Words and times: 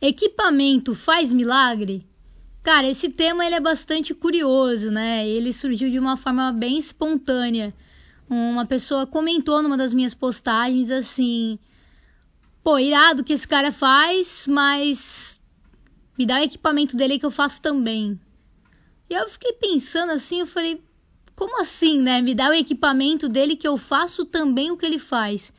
Equipamento 0.00 0.94
faz 0.94 1.30
milagre? 1.30 2.06
Cara, 2.62 2.88
esse 2.88 3.10
tema 3.10 3.44
ele 3.44 3.54
é 3.54 3.60
bastante 3.60 4.14
curioso, 4.14 4.90
né? 4.90 5.28
Ele 5.28 5.52
surgiu 5.52 5.90
de 5.90 5.98
uma 5.98 6.16
forma 6.16 6.50
bem 6.52 6.78
espontânea. 6.78 7.74
Uma 8.28 8.64
pessoa 8.64 9.06
comentou 9.06 9.62
numa 9.62 9.76
das 9.76 9.92
minhas 9.92 10.14
postagens 10.14 10.90
assim: 10.90 11.58
pô, 12.62 12.78
irado 12.78 13.22
que 13.22 13.32
esse 13.34 13.46
cara 13.46 13.70
faz, 13.70 14.46
mas 14.48 15.38
me 16.16 16.24
dá 16.24 16.36
o 16.40 16.44
equipamento 16.44 16.96
dele 16.96 17.18
que 17.18 17.26
eu 17.26 17.30
faço 17.30 17.60
também. 17.60 18.18
E 19.10 19.14
eu 19.14 19.28
fiquei 19.28 19.52
pensando 19.54 20.12
assim, 20.12 20.40
eu 20.40 20.46
falei, 20.46 20.82
como 21.34 21.60
assim, 21.60 22.00
né? 22.00 22.22
Me 22.22 22.34
dá 22.34 22.48
o 22.48 22.54
equipamento 22.54 23.28
dele 23.28 23.56
que 23.56 23.66
eu 23.68 23.76
faço 23.76 24.24
também 24.24 24.70
o 24.70 24.76
que 24.76 24.86
ele 24.86 24.98
faz. 24.98 25.52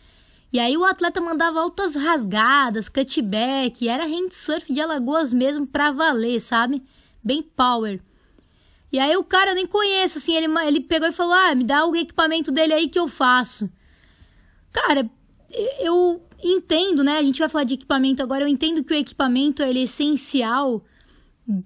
E 0.53 0.59
aí 0.59 0.75
o 0.75 0.83
atleta 0.83 1.21
mandava 1.21 1.61
altas 1.61 1.95
rasgadas, 1.95 2.89
cutback, 2.89 3.87
era 3.87 4.05
handsurf 4.05 4.71
de 4.71 4.81
Alagoas 4.81 5.31
mesmo 5.31 5.65
pra 5.65 5.91
valer, 5.91 6.41
sabe? 6.41 6.83
Bem 7.23 7.41
power. 7.41 8.01
E 8.91 8.99
aí 8.99 9.15
o 9.15 9.23
cara 9.23 9.51
eu 9.51 9.55
nem 9.55 9.65
conheço, 9.65 10.17
assim, 10.17 10.35
ele, 10.35 10.47
ele 10.67 10.81
pegou 10.81 11.07
e 11.07 11.13
falou, 11.13 11.33
ah, 11.33 11.55
me 11.55 11.63
dá 11.63 11.85
o 11.85 11.95
equipamento 11.95 12.51
dele 12.51 12.73
aí 12.73 12.89
que 12.89 12.99
eu 12.99 13.07
faço. 13.07 13.69
Cara, 14.73 15.09
eu 15.79 16.21
entendo, 16.43 17.03
né? 17.03 17.17
A 17.17 17.23
gente 17.23 17.39
vai 17.39 17.47
falar 17.47 17.63
de 17.63 17.75
equipamento 17.75 18.21
agora, 18.21 18.43
eu 18.43 18.47
entendo 18.47 18.83
que 18.83 18.93
o 18.93 18.97
equipamento 18.97 19.63
ele 19.63 19.79
é 19.79 19.83
essencial 19.83 20.83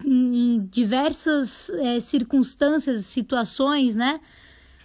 em 0.05 0.65
diversas 0.71 1.69
é, 1.71 1.99
circunstâncias, 1.99 3.05
situações, 3.05 3.95
né? 3.95 4.19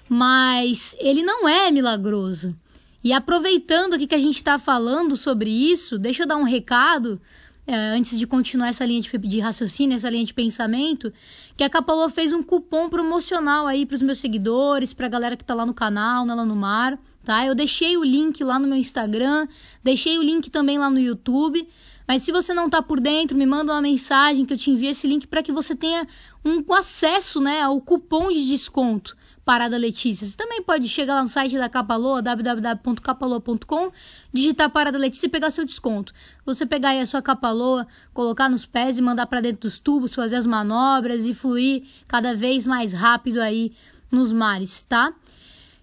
Mas 0.08 0.96
ele 0.98 1.22
não 1.22 1.46
é 1.46 1.70
milagroso. 1.70 2.56
E 3.02 3.12
aproveitando 3.12 3.94
aqui 3.94 4.06
que 4.06 4.14
a 4.14 4.18
gente 4.18 4.36
está 4.36 4.58
falando 4.58 5.16
sobre 5.16 5.50
isso, 5.50 5.98
deixa 5.98 6.24
eu 6.24 6.26
dar 6.26 6.36
um 6.36 6.42
recado, 6.42 7.20
é, 7.66 7.74
antes 7.74 8.18
de 8.18 8.26
continuar 8.26 8.68
essa 8.68 8.84
linha 8.84 9.00
de, 9.00 9.16
de, 9.16 9.40
raciocínio, 9.40 9.96
essa 9.96 10.10
linha 10.10 10.24
de 10.24 10.34
pensamento, 10.34 11.12
que 11.56 11.64
a 11.64 11.70
Capalô 11.70 12.08
fez 12.10 12.32
um 12.32 12.42
cupom 12.42 12.88
promocional 12.88 13.66
aí 13.66 13.86
para 13.86 13.94
os 13.94 14.02
meus 14.02 14.18
seguidores, 14.18 14.92
para 14.92 15.06
a 15.06 15.08
galera 15.08 15.36
que 15.36 15.42
está 15.42 15.54
lá 15.54 15.64
no 15.64 15.72
canal, 15.72 16.26
lá 16.26 16.44
no 16.44 16.56
mar, 16.56 16.98
tá? 17.24 17.46
Eu 17.46 17.54
deixei 17.54 17.96
o 17.96 18.04
link 18.04 18.42
lá 18.42 18.58
no 18.58 18.66
meu 18.66 18.76
Instagram, 18.76 19.46
deixei 19.84 20.18
o 20.18 20.22
link 20.22 20.50
também 20.50 20.78
lá 20.78 20.90
no 20.90 20.98
YouTube. 20.98 21.66
Mas 22.10 22.24
se 22.24 22.32
você 22.32 22.52
não 22.52 22.66
está 22.66 22.82
por 22.82 22.98
dentro, 22.98 23.38
me 23.38 23.46
manda 23.46 23.72
uma 23.72 23.80
mensagem 23.80 24.44
que 24.44 24.52
eu 24.52 24.58
te 24.58 24.68
envio 24.68 24.90
esse 24.90 25.06
link 25.06 25.28
para 25.28 25.44
que 25.44 25.52
você 25.52 25.76
tenha 25.76 26.04
um 26.44 26.74
acesso 26.74 27.40
né, 27.40 27.62
ao 27.62 27.80
cupom 27.80 28.32
de 28.32 28.48
desconto. 28.48 29.16
Parada 29.44 29.76
Letícia. 29.76 30.26
Você 30.26 30.36
também 30.36 30.60
pode 30.60 30.88
chegar 30.88 31.14
lá 31.14 31.22
no 31.22 31.28
site 31.28 31.56
da 31.56 31.68
Capaloa, 31.68 32.20
www.capaloa.com, 32.20 33.92
digitar 34.32 34.68
Parada 34.70 34.98
Letícia 34.98 35.26
e 35.26 35.28
pegar 35.28 35.52
seu 35.52 35.64
desconto. 35.64 36.12
Você 36.44 36.66
pegar 36.66 36.88
aí 36.88 37.00
a 37.00 37.06
sua 37.06 37.22
Capaloa, 37.22 37.86
colocar 38.12 38.48
nos 38.48 38.66
pés 38.66 38.98
e 38.98 39.02
mandar 39.02 39.26
para 39.26 39.40
dentro 39.40 39.60
dos 39.60 39.78
tubos, 39.78 40.12
fazer 40.12 40.34
as 40.34 40.46
manobras 40.46 41.24
e 41.26 41.32
fluir 41.32 41.84
cada 42.08 42.34
vez 42.34 42.66
mais 42.66 42.92
rápido 42.92 43.40
aí 43.40 43.72
nos 44.10 44.32
mares, 44.32 44.82
tá? 44.82 45.14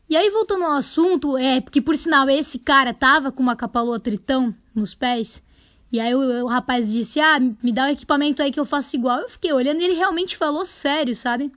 E 0.09 0.17
aí, 0.17 0.29
voltando 0.29 0.65
ao 0.65 0.73
assunto, 0.73 1.37
é 1.37 1.61
que 1.61 1.79
por 1.79 1.95
sinal 1.95 2.29
esse 2.29 2.59
cara 2.59 2.93
tava 2.93 3.31
com 3.31 3.41
uma 3.41 3.55
Capaloa 3.55 3.97
Tritão 3.97 4.53
nos 4.75 4.93
pés. 4.93 5.46
E 5.91 5.99
aí 5.99 6.13
o, 6.13 6.45
o 6.45 6.47
rapaz 6.47 6.91
disse: 6.91 7.19
Ah, 7.19 7.39
me 7.39 7.71
dá 7.71 7.85
o 7.85 7.89
equipamento 7.89 8.41
aí 8.41 8.51
que 8.51 8.59
eu 8.59 8.65
faço 8.65 8.95
igual. 8.95 9.19
Eu 9.19 9.29
fiquei 9.29 9.51
olhando 9.53 9.81
e 9.81 9.85
ele 9.85 9.93
realmente 9.93 10.35
falou 10.35 10.65
sério, 10.65 11.15
sabe? 11.15 11.51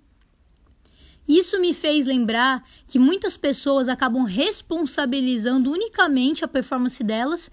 Isso 1.28 1.60
me 1.60 1.72
fez 1.72 2.06
lembrar 2.06 2.64
que 2.88 2.98
muitas 2.98 3.36
pessoas 3.36 3.88
acabam 3.88 4.24
responsabilizando 4.24 5.70
unicamente 5.70 6.44
a 6.44 6.48
performance 6.48 7.02
delas 7.04 7.50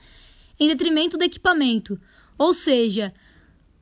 em 0.59 0.67
detrimento 0.67 1.17
do 1.17 1.23
equipamento. 1.23 1.99
Ou 2.37 2.53
seja, 2.53 3.13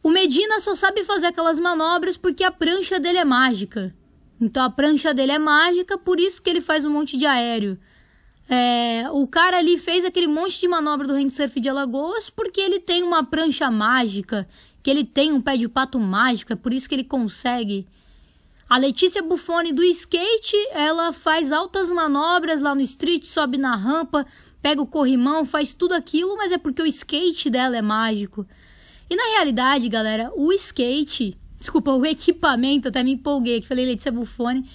o 0.03 0.09
Medina 0.09 0.59
só 0.59 0.75
sabe 0.75 1.03
fazer 1.03 1.27
aquelas 1.27 1.59
manobras 1.59 2.17
porque 2.17 2.43
a 2.43 2.51
prancha 2.51 2.99
dele 2.99 3.19
é 3.19 3.25
mágica. 3.25 3.95
Então 4.39 4.63
a 4.63 4.69
prancha 4.69 5.13
dele 5.13 5.31
é 5.31 5.39
mágica, 5.39 5.97
por 5.97 6.19
isso 6.19 6.41
que 6.41 6.49
ele 6.49 6.61
faz 6.61 6.83
um 6.83 6.89
monte 6.89 7.17
de 7.17 7.25
aéreo. 7.25 7.79
É, 8.47 9.09
o 9.11 9.25
cara 9.25 9.57
ali 9.57 9.77
fez 9.77 10.05
aquele 10.05 10.27
monte 10.27 10.59
de 10.59 10.67
manobra 10.67 11.07
do 11.07 11.15
handsurf 11.15 11.59
de 11.59 11.67
Alagoas 11.67 12.29
porque 12.29 12.61
ele 12.61 12.79
tem 12.79 13.01
uma 13.01 13.23
prancha 13.23 13.71
mágica, 13.71 14.47
que 14.83 14.89
ele 14.91 15.03
tem 15.03 15.31
um 15.31 15.41
pé 15.41 15.57
de 15.57 15.67
pato 15.67 15.99
mágico, 15.99 16.53
é 16.53 16.55
por 16.55 16.71
isso 16.71 16.87
que 16.87 16.93
ele 16.93 17.03
consegue. 17.03 17.87
A 18.69 18.77
Letícia 18.77 19.21
Buffoni 19.21 19.71
do 19.71 19.83
skate, 19.83 20.55
ela 20.71 21.11
faz 21.11 21.51
altas 21.51 21.89
manobras 21.89 22.61
lá 22.61 22.73
no 22.73 22.81
street, 22.81 23.25
sobe 23.25 23.57
na 23.57 23.75
rampa, 23.75 24.25
pega 24.61 24.81
o 24.81 24.87
corrimão, 24.87 25.45
faz 25.45 25.73
tudo 25.73 25.93
aquilo, 25.93 26.35
mas 26.35 26.51
é 26.51 26.57
porque 26.57 26.81
o 26.81 26.87
skate 26.87 27.49
dela 27.49 27.77
é 27.77 27.81
mágico. 27.81 28.45
E 29.07 29.15
na 29.15 29.23
realidade, 29.35 29.87
galera, 29.87 30.31
o 30.35 30.51
skate, 30.51 31.37
desculpa, 31.59 31.91
o 31.91 32.05
equipamento, 32.05 32.87
até 32.87 33.03
me 33.03 33.13
empolguei 33.13 33.61
que 33.61 33.67
falei 33.67 33.85
Letícia 33.85 34.11
Buffoni, 34.11 34.67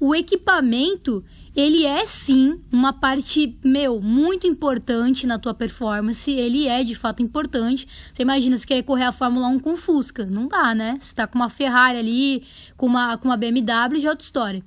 o 0.00 0.14
equipamento, 0.14 1.24
ele 1.56 1.84
é 1.84 2.06
sim 2.06 2.60
uma 2.70 2.92
parte, 2.92 3.58
meu, 3.64 4.00
muito 4.00 4.46
importante 4.46 5.26
na 5.26 5.38
tua 5.38 5.52
performance. 5.52 6.30
Ele 6.30 6.68
é 6.68 6.84
de 6.84 6.94
fato 6.94 7.22
importante. 7.22 7.88
Você 8.12 8.22
imagina 8.22 8.56
se 8.56 8.66
quer 8.66 8.82
correr 8.82 9.04
a 9.04 9.12
Fórmula 9.12 9.48
1 9.48 9.58
com 9.58 9.76
Fusca? 9.76 10.24
Não 10.24 10.46
dá, 10.46 10.74
né? 10.74 10.98
Você 11.00 11.14
tá 11.14 11.26
com 11.26 11.38
uma 11.38 11.48
Ferrari 11.48 11.98
ali, 11.98 12.44
com 12.76 12.86
uma, 12.86 13.18
com 13.18 13.28
uma 13.28 13.36
BMW, 13.36 14.00
já 14.00 14.08
é 14.08 14.10
outra 14.10 14.24
história. 14.24 14.62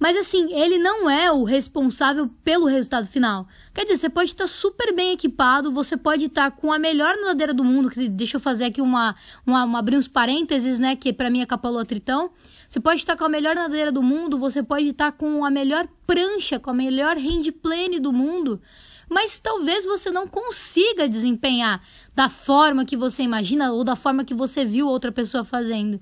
Mas 0.00 0.16
assim, 0.16 0.50
ele 0.54 0.78
não 0.78 1.10
é 1.10 1.30
o 1.30 1.44
responsável 1.44 2.30
pelo 2.42 2.64
resultado 2.64 3.06
final. 3.06 3.46
Quer 3.74 3.82
dizer, 3.82 3.98
você 3.98 4.08
pode 4.08 4.30
estar 4.30 4.46
super 4.46 4.94
bem 4.94 5.12
equipado, 5.12 5.70
você 5.70 5.94
pode 5.94 6.24
estar 6.24 6.50
com 6.52 6.72
a 6.72 6.78
melhor 6.78 7.14
nadadeira 7.16 7.52
do 7.52 7.62
mundo. 7.62 7.90
Que, 7.90 8.08
deixa 8.08 8.38
eu 8.38 8.40
fazer 8.40 8.64
aqui 8.64 8.80
uma, 8.80 9.14
uma, 9.46 9.62
uma 9.62 9.78
abrir 9.78 9.98
uns 9.98 10.08
parênteses, 10.08 10.80
né? 10.80 10.96
Que 10.96 11.12
para 11.12 11.28
mim 11.28 11.42
é 11.42 11.46
Capaloa 11.46 11.84
Tritão. 11.84 12.30
Você 12.66 12.80
pode 12.80 13.00
estar 13.00 13.14
com 13.14 13.24
a 13.24 13.28
melhor 13.28 13.54
nadadeira 13.54 13.92
do 13.92 14.02
mundo, 14.02 14.38
você 14.38 14.62
pode 14.62 14.88
estar 14.88 15.12
com 15.12 15.44
a 15.44 15.50
melhor 15.50 15.86
prancha, 16.06 16.58
com 16.58 16.70
a 16.70 16.74
melhor 16.74 17.18
handplane 17.18 18.00
do 18.00 18.10
mundo. 18.10 18.58
Mas 19.06 19.38
talvez 19.38 19.84
você 19.84 20.10
não 20.10 20.26
consiga 20.26 21.06
desempenhar 21.06 21.82
da 22.14 22.30
forma 22.30 22.86
que 22.86 22.96
você 22.96 23.22
imagina 23.22 23.70
ou 23.70 23.84
da 23.84 23.96
forma 23.96 24.24
que 24.24 24.32
você 24.32 24.64
viu 24.64 24.88
outra 24.88 25.12
pessoa 25.12 25.44
fazendo. 25.44 26.00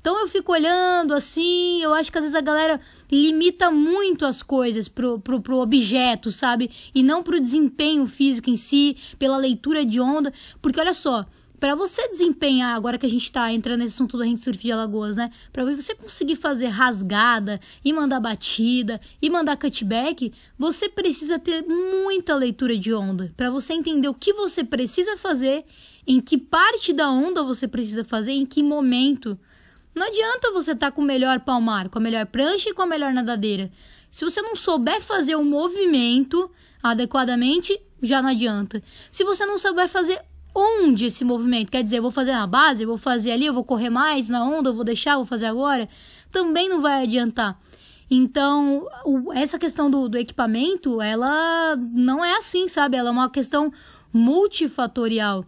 Então 0.00 0.18
eu 0.20 0.28
fico 0.28 0.52
olhando 0.52 1.12
assim, 1.12 1.82
eu 1.82 1.92
acho 1.92 2.10
que 2.10 2.18
às 2.18 2.24
vezes 2.24 2.36
a 2.36 2.40
galera 2.40 2.80
limita 3.10 3.70
muito 3.70 4.24
as 4.24 4.42
coisas 4.42 4.88
pro, 4.88 5.18
pro, 5.18 5.40
pro 5.40 5.58
objeto, 5.58 6.30
sabe? 6.30 6.70
E 6.94 7.02
não 7.02 7.22
pro 7.22 7.40
desempenho 7.40 8.06
físico 8.06 8.50
em 8.50 8.56
si, 8.56 8.96
pela 9.18 9.36
leitura 9.36 9.84
de 9.84 10.00
onda. 10.00 10.32
Porque 10.60 10.80
olha 10.80 10.94
só, 10.94 11.26
para 11.58 11.74
você 11.74 12.06
desempenhar, 12.08 12.76
agora 12.76 12.96
que 12.96 13.06
a 13.06 13.10
gente 13.10 13.24
está 13.24 13.52
entrando 13.52 13.80
nesse 13.80 13.94
assunto 13.94 14.16
do 14.16 14.22
handsurf 14.22 14.62
de 14.62 14.70
Alagoas, 14.70 15.16
né? 15.16 15.30
Para 15.52 15.64
você 15.64 15.92
conseguir 15.92 16.36
fazer 16.36 16.66
rasgada 16.66 17.60
e 17.84 17.92
mandar 17.92 18.20
batida 18.20 19.00
e 19.20 19.28
mandar 19.28 19.56
cutback, 19.56 20.32
você 20.56 20.88
precisa 20.88 21.36
ter 21.36 21.64
muita 21.66 22.36
leitura 22.36 22.78
de 22.78 22.94
onda 22.94 23.32
para 23.36 23.50
você 23.50 23.72
entender 23.72 24.08
o 24.08 24.14
que 24.14 24.32
você 24.32 24.62
precisa 24.62 25.16
fazer, 25.16 25.64
em 26.06 26.20
que 26.20 26.38
parte 26.38 26.92
da 26.92 27.10
onda 27.10 27.42
você 27.42 27.66
precisa 27.66 28.04
fazer, 28.04 28.32
em 28.32 28.46
que 28.46 28.62
momento. 28.62 29.36
Não 29.98 30.06
adianta 30.06 30.52
você 30.52 30.72
estar 30.72 30.86
tá 30.86 30.92
com 30.92 31.02
o 31.02 31.04
melhor 31.04 31.40
palmar, 31.40 31.88
com 31.88 31.98
a 31.98 32.00
melhor 32.00 32.24
prancha 32.26 32.70
e 32.70 32.72
com 32.72 32.82
a 32.82 32.86
melhor 32.86 33.12
nadadeira. 33.12 33.68
Se 34.12 34.24
você 34.24 34.40
não 34.40 34.54
souber 34.54 35.02
fazer 35.02 35.34
o 35.34 35.42
movimento 35.42 36.48
adequadamente, 36.80 37.76
já 38.00 38.22
não 38.22 38.30
adianta. 38.30 38.80
Se 39.10 39.24
você 39.24 39.44
não 39.44 39.58
souber 39.58 39.88
fazer 39.88 40.22
onde 40.54 41.06
esse 41.06 41.24
movimento, 41.24 41.72
quer 41.72 41.82
dizer, 41.82 41.98
eu 41.98 42.02
vou 42.02 42.12
fazer 42.12 42.30
na 42.30 42.46
base, 42.46 42.84
eu 42.84 42.88
vou 42.88 42.96
fazer 42.96 43.32
ali, 43.32 43.46
eu 43.46 43.52
vou 43.52 43.64
correr 43.64 43.90
mais 43.90 44.28
na 44.28 44.44
onda, 44.44 44.70
eu 44.70 44.74
vou 44.74 44.84
deixar, 44.84 45.12
eu 45.12 45.18
vou 45.18 45.26
fazer 45.26 45.46
agora, 45.46 45.88
também 46.30 46.68
não 46.68 46.80
vai 46.80 47.02
adiantar. 47.02 47.60
Então, 48.08 48.86
essa 49.34 49.58
questão 49.58 49.90
do, 49.90 50.08
do 50.08 50.16
equipamento, 50.16 51.02
ela 51.02 51.76
não 51.76 52.24
é 52.24 52.36
assim, 52.36 52.68
sabe? 52.68 52.96
Ela 52.96 53.08
é 53.08 53.12
uma 53.12 53.28
questão 53.28 53.72
multifatorial. 54.12 55.44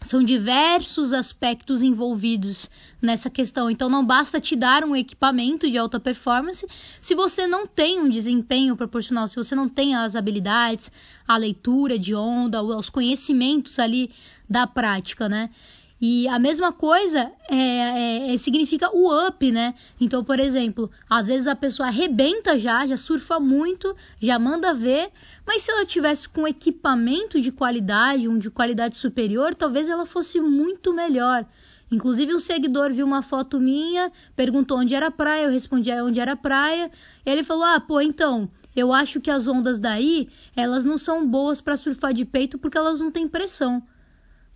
São 0.00 0.24
diversos 0.24 1.12
aspectos 1.12 1.82
envolvidos 1.82 2.70
nessa 3.02 3.28
questão. 3.28 3.70
Então, 3.70 3.88
não 3.88 4.04
basta 4.04 4.40
te 4.40 4.56
dar 4.56 4.82
um 4.82 4.96
equipamento 4.96 5.70
de 5.70 5.76
alta 5.76 6.00
performance 6.00 6.66
se 7.00 7.14
você 7.14 7.46
não 7.46 7.66
tem 7.66 8.00
um 8.00 8.08
desempenho 8.08 8.76
proporcional, 8.76 9.28
se 9.28 9.36
você 9.36 9.54
não 9.54 9.68
tem 9.68 9.94
as 9.94 10.16
habilidades, 10.16 10.90
a 11.28 11.36
leitura 11.36 11.98
de 11.98 12.14
onda, 12.14 12.62
os 12.62 12.88
conhecimentos 12.88 13.78
ali 13.78 14.10
da 14.48 14.66
prática, 14.66 15.28
né? 15.28 15.50
E 16.00 16.26
a 16.28 16.38
mesma 16.38 16.72
coisa 16.72 17.30
é, 17.50 17.56
é, 17.56 18.34
é, 18.34 18.38
significa 18.38 18.88
o 18.96 19.26
up, 19.26 19.52
né? 19.52 19.74
Então, 20.00 20.24
por 20.24 20.40
exemplo, 20.40 20.90
às 21.08 21.26
vezes 21.26 21.46
a 21.46 21.54
pessoa 21.54 21.88
arrebenta 21.88 22.58
já, 22.58 22.86
já 22.86 22.96
surfa 22.96 23.38
muito, 23.38 23.94
já 24.18 24.38
manda 24.38 24.72
ver, 24.72 25.10
mas 25.46 25.60
se 25.60 25.70
ela 25.70 25.84
tivesse 25.84 26.26
com 26.26 26.48
equipamento 26.48 27.38
de 27.38 27.52
qualidade, 27.52 28.28
um 28.28 28.38
de 28.38 28.50
qualidade 28.50 28.96
superior, 28.96 29.54
talvez 29.54 29.90
ela 29.90 30.06
fosse 30.06 30.40
muito 30.40 30.94
melhor. 30.94 31.44
Inclusive, 31.90 32.34
um 32.34 32.38
seguidor 32.38 32.92
viu 32.92 33.04
uma 33.04 33.20
foto 33.22 33.60
minha, 33.60 34.10
perguntou 34.34 34.78
onde 34.78 34.94
era 34.94 35.10
praia, 35.10 35.44
eu 35.44 35.50
respondi 35.50 35.90
onde 35.92 36.20
era 36.20 36.34
praia. 36.36 36.90
ele 37.26 37.42
falou: 37.42 37.64
Ah, 37.64 37.80
pô, 37.80 38.00
então, 38.00 38.48
eu 38.74 38.92
acho 38.92 39.20
que 39.20 39.30
as 39.30 39.48
ondas 39.48 39.80
daí, 39.80 40.28
elas 40.56 40.84
não 40.84 40.96
são 40.96 41.26
boas 41.26 41.60
para 41.60 41.76
surfar 41.76 42.14
de 42.14 42.24
peito 42.24 42.56
porque 42.58 42.78
elas 42.78 43.00
não 43.00 43.10
têm 43.10 43.28
pressão. 43.28 43.82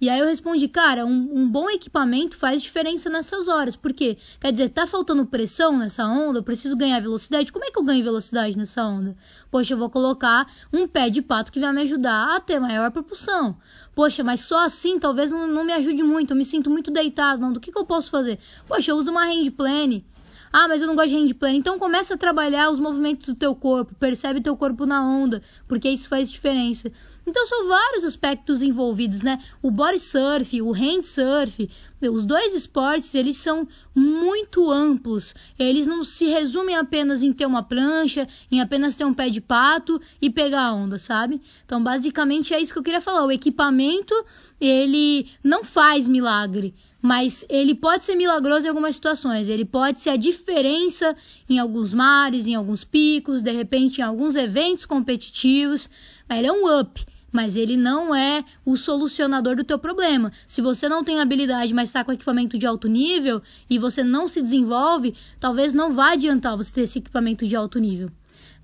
E 0.04 0.10
aí 0.10 0.20
eu 0.20 0.26
respondi, 0.26 0.68
cara, 0.68 1.06
um, 1.06 1.30
um, 1.32 1.48
bom 1.48 1.70
equipamento 1.70 2.36
faz 2.36 2.60
diferença 2.60 3.08
nessas 3.08 3.48
horas. 3.48 3.74
Por 3.74 3.90
quê? 3.90 4.18
Quer 4.38 4.52
dizer, 4.52 4.68
tá 4.68 4.86
faltando 4.86 5.24
pressão 5.24 5.78
nessa 5.78 6.06
onda, 6.06 6.40
eu 6.40 6.42
preciso 6.42 6.76
ganhar 6.76 7.00
velocidade. 7.00 7.50
Como 7.50 7.64
é 7.64 7.70
que 7.70 7.78
eu 7.78 7.82
ganho 7.82 8.04
velocidade 8.04 8.54
nessa 8.58 8.84
onda? 8.84 9.16
Poxa, 9.50 9.72
eu 9.72 9.78
vou 9.78 9.88
colocar 9.88 10.46
um 10.70 10.86
pé 10.86 11.08
de 11.08 11.22
pato 11.22 11.50
que 11.50 11.58
vai 11.58 11.72
me 11.72 11.80
ajudar 11.80 12.36
a 12.36 12.38
ter 12.38 12.60
maior 12.60 12.90
propulsão. 12.90 13.56
Poxa, 13.94 14.22
mas 14.22 14.40
só 14.40 14.66
assim 14.66 14.98
talvez 14.98 15.30
não, 15.30 15.46
não 15.46 15.64
me 15.64 15.72
ajude 15.72 16.02
muito, 16.02 16.32
eu 16.32 16.36
me 16.36 16.44
sinto 16.44 16.68
muito 16.68 16.90
deitado. 16.90 17.40
Não, 17.40 17.50
do 17.50 17.58
que, 17.58 17.72
que 17.72 17.78
eu 17.78 17.86
posso 17.86 18.10
fazer? 18.10 18.38
Poxa, 18.68 18.90
eu 18.90 18.96
uso 18.96 19.10
uma 19.10 19.24
hand 19.24 19.50
plane. 19.52 20.04
Ah, 20.52 20.68
mas 20.68 20.82
eu 20.82 20.86
não 20.86 20.94
gosto 20.94 21.08
de 21.08 21.16
hand 21.16 21.32
plane. 21.32 21.56
Então 21.56 21.78
começa 21.78 22.12
a 22.12 22.18
trabalhar 22.18 22.68
os 22.68 22.78
movimentos 22.78 23.28
do 23.28 23.34
teu 23.34 23.54
corpo, 23.54 23.94
percebe 23.94 24.42
teu 24.42 24.54
corpo 24.54 24.84
na 24.84 25.02
onda, 25.02 25.40
porque 25.66 25.88
isso 25.88 26.08
faz 26.08 26.30
diferença. 26.30 26.92
Então 27.26 27.46
são 27.46 27.66
vários 27.66 28.04
aspectos 28.04 28.60
envolvidos, 28.62 29.22
né? 29.22 29.38
O 29.62 29.70
body 29.70 29.98
surf, 29.98 30.60
o 30.60 30.72
hand 30.72 31.02
surf, 31.04 31.70
os 32.02 32.26
dois 32.26 32.54
esportes, 32.54 33.14
eles 33.14 33.36
são 33.36 33.66
muito 33.94 34.70
amplos. 34.70 35.34
Eles 35.58 35.86
não 35.86 36.04
se 36.04 36.26
resumem 36.26 36.76
apenas 36.76 37.22
em 37.22 37.32
ter 37.32 37.46
uma 37.46 37.62
prancha, 37.62 38.28
em 38.50 38.60
apenas 38.60 38.94
ter 38.94 39.04
um 39.04 39.14
pé 39.14 39.30
de 39.30 39.40
pato 39.40 40.00
e 40.20 40.28
pegar 40.28 40.66
a 40.66 40.74
onda, 40.74 40.98
sabe? 40.98 41.40
Então, 41.64 41.82
basicamente 41.82 42.52
é 42.52 42.60
isso 42.60 42.72
que 42.72 42.78
eu 42.78 42.82
queria 42.82 43.00
falar. 43.00 43.24
O 43.24 43.32
equipamento, 43.32 44.14
ele 44.60 45.30
não 45.42 45.64
faz 45.64 46.06
milagre, 46.06 46.74
mas 47.00 47.44
ele 47.48 47.74
pode 47.74 48.04
ser 48.04 48.16
milagroso 48.16 48.66
em 48.66 48.68
algumas 48.68 48.96
situações. 48.96 49.48
Ele 49.48 49.64
pode 49.64 50.00
ser 50.02 50.10
a 50.10 50.16
diferença 50.16 51.16
em 51.48 51.58
alguns 51.58 51.94
mares, 51.94 52.46
em 52.46 52.54
alguns 52.54 52.84
picos, 52.84 53.42
de 53.42 53.52
repente 53.52 54.02
em 54.02 54.04
alguns 54.04 54.36
eventos 54.36 54.84
competitivos. 54.84 55.88
Ele 56.28 56.46
é 56.46 56.52
um 56.52 56.80
up 56.80 57.06
mas 57.34 57.56
ele 57.56 57.76
não 57.76 58.14
é 58.14 58.44
o 58.64 58.76
solucionador 58.76 59.56
do 59.56 59.64
teu 59.64 59.76
problema. 59.76 60.30
Se 60.46 60.62
você 60.62 60.88
não 60.88 61.02
tem 61.02 61.20
habilidade, 61.20 61.74
mas 61.74 61.88
está 61.88 62.04
com 62.04 62.12
equipamento 62.12 62.56
de 62.56 62.64
alto 62.64 62.86
nível 62.86 63.42
e 63.68 63.76
você 63.76 64.04
não 64.04 64.28
se 64.28 64.40
desenvolve, 64.40 65.16
talvez 65.40 65.74
não 65.74 65.92
vá 65.92 66.12
adiantar 66.12 66.56
você 66.56 66.72
ter 66.72 66.82
esse 66.82 67.00
equipamento 67.00 67.44
de 67.44 67.56
alto 67.56 67.80
nível. 67.80 68.08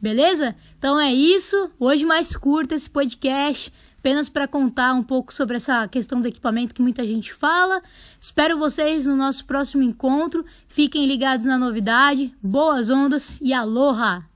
Beleza? 0.01 0.55
Então 0.79 1.01
é 1.01 1.13
isso. 1.13 1.69
Hoje 1.81 2.05
mais 2.05 2.37
curto 2.37 2.73
esse 2.73 2.89
podcast, 2.89 3.73
apenas 3.99 4.29
para 4.29 4.47
contar 4.47 4.95
um 4.95 5.03
pouco 5.03 5.35
sobre 5.35 5.57
essa 5.57 5.89
questão 5.89 6.21
do 6.21 6.29
equipamento 6.29 6.73
que 6.73 6.81
muita 6.81 7.05
gente 7.05 7.35
fala. 7.35 7.83
Espero 8.21 8.57
vocês 8.57 9.05
no 9.05 9.17
nosso 9.17 9.45
próximo 9.47 9.83
encontro. 9.83 10.47
Fiquem 10.69 11.07
ligados 11.07 11.45
na 11.45 11.59
novidade. 11.59 12.33
Boas 12.41 12.89
ondas 12.89 13.37
e 13.43 13.53
aloha! 13.53 14.25